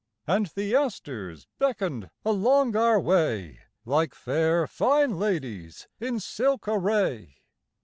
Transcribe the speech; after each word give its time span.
And 0.25 0.47
the 0.47 0.75
asters 0.75 1.45
beckoned 1.59 2.09
along 2.25 2.75
our 2.75 2.99
way 2.99 3.59
Like 3.85 4.15
fair 4.15 4.65
fine 4.65 5.19
ladies 5.19 5.87
in 5.99 6.19
silk 6.19 6.67
array. 6.67 7.35